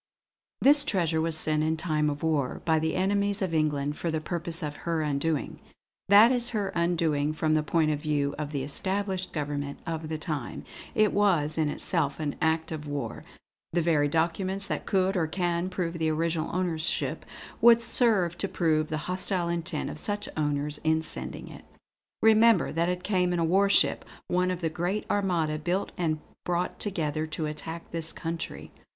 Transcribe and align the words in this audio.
"This 0.61 0.83
treasure 0.83 1.21
was 1.21 1.37
sent, 1.37 1.61
in 1.63 1.77
time 1.77 2.09
of 2.09 2.23
war, 2.23 2.63
by 2.65 2.79
the 2.79 2.95
enemies 2.95 3.39
of 3.43 3.53
England, 3.53 3.95
for 3.97 4.09
the 4.09 4.19
purpose 4.19 4.63
of 4.63 4.77
her 4.77 5.03
undoing 5.03 5.59
that 6.09 6.31
is 6.31 6.49
her 6.49 6.69
undoing 6.69 7.33
from 7.33 7.53
the 7.53 7.61
point 7.61 7.91
of 7.91 7.99
view 7.99 8.33
of 8.39 8.51
the 8.51 8.63
established 8.63 9.31
government 9.31 9.77
of 9.85 10.09
the 10.09 10.17
time. 10.17 10.65
It 10.95 11.13
was 11.13 11.55
in 11.55 11.69
itself 11.69 12.19
an 12.19 12.35
act 12.41 12.71
of 12.71 12.87
war. 12.87 13.23
The 13.73 13.83
very 13.83 14.07
documents 14.07 14.65
that 14.65 14.87
could, 14.87 15.15
or 15.15 15.27
can, 15.27 15.69
prove 15.69 15.99
the 15.99 16.09
original 16.09 16.49
ownership, 16.51 17.23
would 17.61 17.79
serve 17.79 18.39
to 18.39 18.47
prove 18.47 18.89
the 18.89 19.05
hostile 19.05 19.49
intent 19.49 19.87
of 19.91 19.99
such 19.99 20.27
owners 20.35 20.79
in 20.79 21.03
sending 21.03 21.47
it. 21.47 21.63
Remember, 22.23 22.71
that 22.71 22.89
it 22.89 23.03
came 23.03 23.33
in 23.33 23.37
a 23.37 23.45
warship, 23.45 24.03
one 24.27 24.49
of 24.49 24.61
the 24.61 24.69
great 24.71 25.05
Armada 25.11 25.59
built 25.59 25.91
and 25.95 26.21
brought 26.43 26.79
together 26.79 27.27
to 27.27 27.45
attack 27.45 27.91
this 27.91 28.11
country. 28.11 28.71